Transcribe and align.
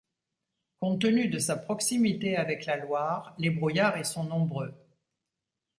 Compte 0.79 0.99
tenu 0.99 1.27
de 1.29 1.37
sa 1.37 1.55
proximité 1.55 2.35
avec 2.35 2.65
la 2.65 2.75
Loire, 2.77 3.35
les 3.37 3.51
brouillards 3.51 3.99
y 3.99 4.03
sont 4.03 4.23
nombreux. 4.23 4.73